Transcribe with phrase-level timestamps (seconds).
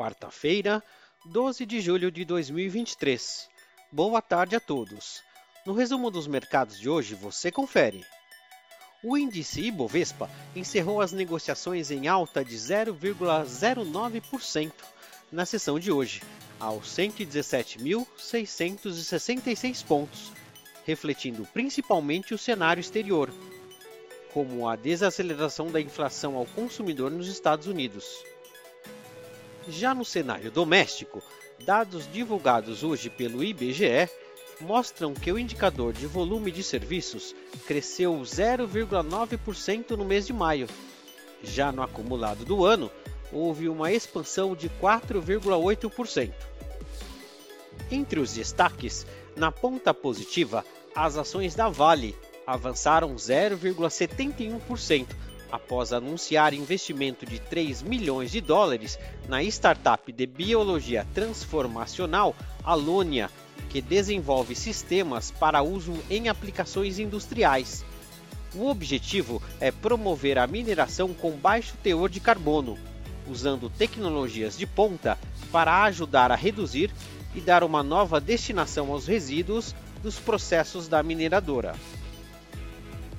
[0.00, 0.82] quarta-feira,
[1.26, 3.50] 12 de julho de 2023.
[3.92, 5.20] Boa tarde a todos.
[5.66, 8.02] No resumo dos mercados de hoje, você confere.
[9.04, 14.72] O índice Ibovespa encerrou as negociações em alta de 0,09%
[15.30, 16.22] na sessão de hoje,
[16.58, 20.32] aos 117.666 pontos,
[20.86, 23.30] refletindo principalmente o cenário exterior,
[24.32, 28.30] como a desaceleração da inflação ao consumidor nos Estados Unidos.
[29.70, 31.22] Já no cenário doméstico,
[31.64, 34.10] dados divulgados hoje pelo IBGE
[34.60, 37.34] mostram que o indicador de volume de serviços
[37.66, 40.66] cresceu 0,9% no mês de maio.
[41.42, 42.90] Já no acumulado do ano,
[43.32, 46.32] houve uma expansão de 4,8%.
[47.90, 55.06] Entre os destaques, na ponta positiva, as ações da Vale avançaram 0,71%
[55.50, 62.34] após anunciar investimento de 3 milhões de dólares na startup de biologia transformacional
[62.64, 63.30] Alonia,
[63.68, 67.84] que desenvolve sistemas para uso em aplicações industriais.
[68.54, 72.76] O objetivo é promover a mineração com baixo teor de carbono,
[73.28, 75.16] usando tecnologias de ponta
[75.52, 76.90] para ajudar a reduzir
[77.34, 81.76] e dar uma nova destinação aos resíduos dos processos da mineradora.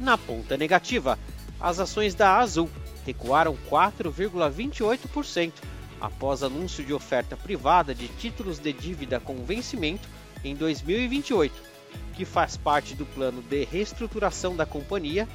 [0.00, 1.18] Na ponta negativa,
[1.60, 2.70] as ações da Azul
[3.04, 5.52] recuaram 4,28%
[6.00, 10.08] após anúncio de oferta privada de títulos de dívida com vencimento
[10.44, 11.54] em 2028,
[12.14, 15.26] que faz parte do plano de reestruturação da companhia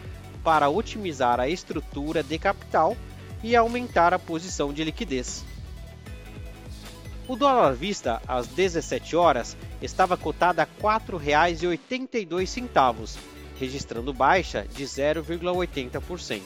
[0.43, 2.95] para otimizar a estrutura de capital
[3.43, 5.43] e aumentar a posição de liquidez.
[7.27, 13.19] O dólar à vista às 17 horas estava cotado a R$ 4,82
[13.59, 16.41] registrando baixa de 0,80%.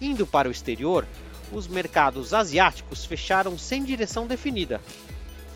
[0.00, 1.06] Indo para o exterior,
[1.52, 4.80] os mercados asiáticos fecharam sem direção definida.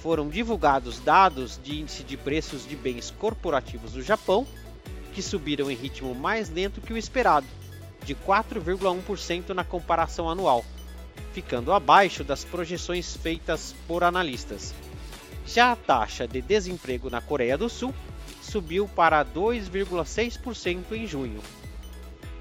[0.02, 4.46] Foram divulgados dados de índice de preços de bens corporativos do Japão,
[5.12, 7.46] que subiram em ritmo mais lento que o esperado,
[8.04, 10.64] de 4,1% na comparação anual,
[11.32, 14.74] ficando abaixo das projeções feitas por analistas.
[15.46, 17.94] Já a taxa de desemprego na Coreia do Sul
[18.52, 21.40] subiu para 2,6% em junho.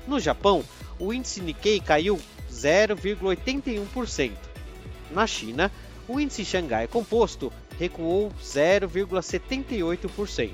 [0.05, 0.61] No Japão,
[0.99, 2.19] o índice Nikkei caiu
[2.51, 4.33] 0,81%.
[5.09, 5.71] Na China,
[6.09, 10.51] o índice Xangai Composto recuou 0,78%.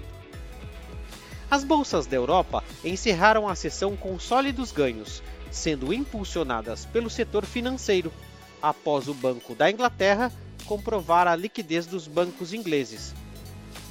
[1.50, 8.13] As bolsas da Europa encerraram a sessão com sólidos ganhos, sendo impulsionadas pelo setor financeiro,
[8.62, 10.31] após o Banco da Inglaterra
[10.66, 13.16] comprovar a liquidez dos bancos ingleses,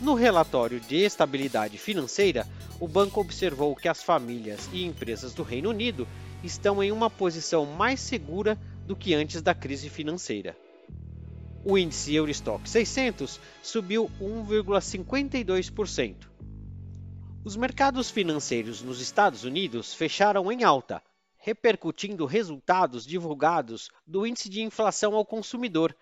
[0.00, 2.46] no relatório de estabilidade financeira,
[2.78, 6.06] o banco observou que as famílias e empresas do Reino Unido
[6.44, 10.54] estão em uma posição mais segura do que antes da crise financeira.
[11.64, 16.14] O índice Eurostock 600 subiu 1,52%.
[17.44, 21.02] Os mercados financeiros nos Estados Unidos fecharam em alta,
[21.38, 25.96] repercutindo resultados divulgados do índice de inflação ao consumidor,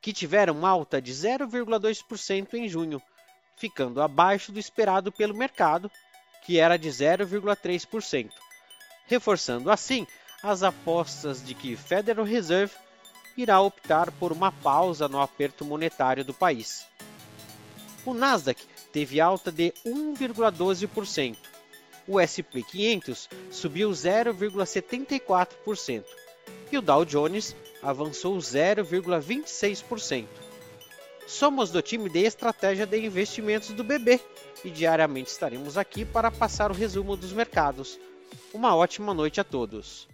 [0.00, 3.02] que tiveram alta de 0,2% em junho,
[3.60, 5.90] ficando abaixo do esperado pelo mercado,
[6.44, 8.30] que era de 0,3%,
[9.06, 10.06] reforçando assim
[10.42, 12.72] as apostas de que Federal Reserve
[13.36, 16.86] irá optar por uma pausa no aperto monetário do país.
[18.04, 21.36] O Nasdaq teve alta de 1,12%.
[22.08, 26.04] O SP 500 subiu 0,74%
[26.72, 30.49] e o Dow Jones avançou 0,26%.
[31.26, 34.20] Somos do time de estratégia de investimentos do BB
[34.64, 37.98] e diariamente estaremos aqui para passar o resumo dos mercados.
[38.52, 40.08] Uma ótima noite a todos.